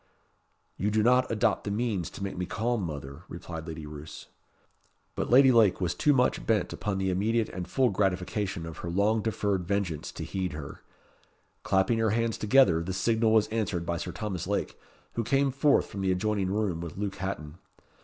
"You 0.77 0.89
do 0.89 1.03
not 1.03 1.29
adopt 1.29 1.63
the 1.63 1.69
means 1.69 2.09
to 2.09 2.23
make 2.23 2.35
me 2.35 2.47
calm, 2.47 2.81
mother," 2.81 3.21
replied 3.29 3.67
Lady 3.67 3.85
Roos. 3.85 4.29
But 5.13 5.29
Lady 5.29 5.51
Lake 5.51 5.79
was 5.79 5.93
too 5.93 6.11
much 6.11 6.43
bent 6.43 6.73
upon 6.73 6.97
the 6.97 7.11
immediate 7.11 7.49
and 7.49 7.67
full 7.67 7.91
gratification 7.91 8.65
of 8.65 8.77
her 8.79 8.89
long 8.89 9.21
deferred 9.21 9.67
vengeance 9.67 10.11
to 10.13 10.23
heed 10.23 10.53
her. 10.53 10.81
Clapping 11.61 11.99
her 11.99 12.09
hands 12.09 12.39
together, 12.39 12.81
the 12.81 12.93
signal 12.93 13.31
was 13.31 13.47
answered 13.49 13.85
by 13.85 13.97
Sir 13.97 14.11
Thomas 14.11 14.47
Lake, 14.47 14.75
who 15.13 15.23
came 15.23 15.51
forth 15.51 15.85
from 15.85 16.01
the 16.01 16.11
adjoining 16.11 16.49
room 16.49 16.81
with 16.81 16.97
Luke 16.97 17.17
Hatton. 17.17 17.59